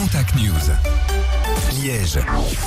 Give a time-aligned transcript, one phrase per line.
[0.00, 1.39] Contact News.
[1.82, 2.18] Liège,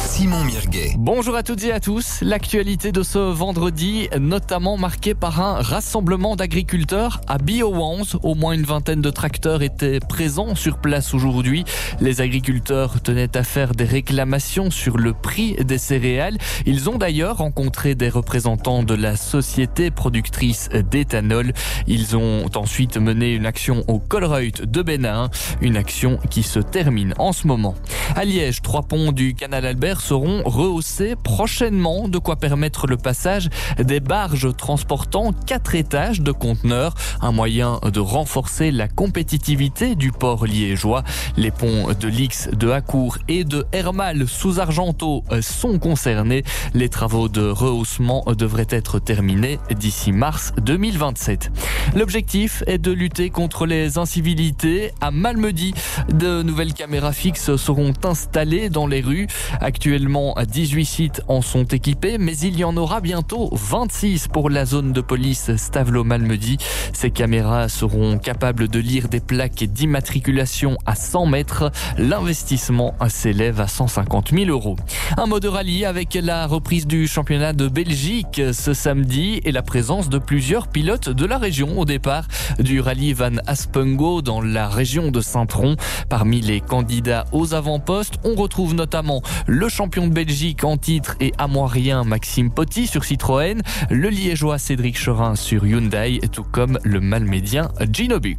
[0.07, 0.93] Simon Mirguet.
[0.97, 2.19] Bonjour à toutes et à tous.
[2.21, 8.03] L'actualité de ce vendredi, notamment marquée par un rassemblement d'agriculteurs à Biowans.
[8.23, 11.63] Au moins une vingtaine de tracteurs étaient présents sur place aujourd'hui.
[12.01, 16.37] Les agriculteurs tenaient à faire des réclamations sur le prix des céréales.
[16.65, 21.53] Ils ont d'ailleurs rencontré des représentants de la société productrice d'éthanol.
[21.87, 25.29] Ils ont ensuite mené une action au Colreuth de Bénin,
[25.61, 27.75] une action qui se termine en ce moment.
[28.15, 33.49] À Liège, trois ponts du canal Albert seront rehaussés prochainement, de quoi permettre le passage
[33.77, 40.47] des barges transportant quatre étages de conteneurs, un moyen de renforcer la compétitivité du port
[40.47, 41.03] liégeois.
[41.37, 46.43] Les ponts de Lix, de Hacourt et de Hermal sous Argento sont concernés.
[46.73, 51.51] Les travaux de rehaussement devraient être terminés d'ici mars 2027.
[51.95, 54.93] L'objectif est de lutter contre les incivilités.
[54.99, 55.75] À Malmedy,
[56.11, 59.27] de nouvelles caméras fixes seront installées dans les rues.
[59.59, 64.65] Actuellement, 18 sites en sont équipés, mais il y en aura bientôt 26 pour la
[64.65, 66.57] zone de police Stavlo-Malmedy.
[66.93, 71.71] Ces caméras seront capables de lire des plaques d'immatriculation à 100 mètres.
[71.97, 74.75] L'investissement s'élève à 150 000 euros.
[75.17, 79.61] Un mot de rallye avec la reprise du championnat de Belgique ce samedi et la
[79.61, 82.27] présence de plusieurs pilotes de la région au départ
[82.59, 85.75] du rallye Van Aspengo dans la région de Saint-Tron.
[86.09, 91.33] Parmi les candidats aux avant-postes, on retrouve notamment le champion de Belgique en titre et
[91.37, 97.69] amoirien Maxime Potti sur Citroën, le liégeois Cédric Chorin sur Hyundai, tout comme le malmédien
[97.91, 98.37] Gino Bux.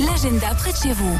[0.00, 1.18] L'agenda près de chez vous.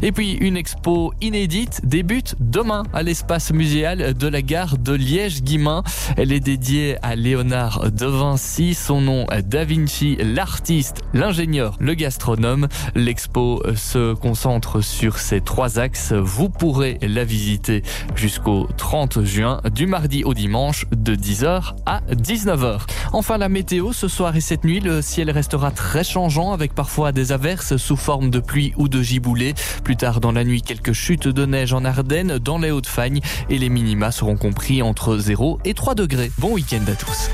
[0.03, 5.83] Et puis une expo inédite débute demain à l'espace muséal de la gare de Liège-Guimain.
[6.17, 12.69] Elle est dédiée à Léonard de Vinci, son nom Da Vinci, l'artiste, l'ingénieur, le gastronome.
[12.95, 16.13] L'expo se concentre sur ces trois axes.
[16.13, 17.83] Vous pourrez la visiter
[18.15, 22.81] jusqu'au 30 juin, du mardi au dimanche, de 10h à 19h.
[23.13, 27.13] Enfin, la météo, ce soir et cette nuit, le ciel restera très changeant avec parfois
[27.13, 29.55] des averses sous forme de pluie ou de giboulée.
[29.87, 33.57] Plus tard dans la nuit, quelques chutes de neige en Ardennes, dans les Hauts-de-Fagne et
[33.57, 36.33] les minima seront compris entre 0 et 3 degrés.
[36.39, 37.31] Bon week-end à tous.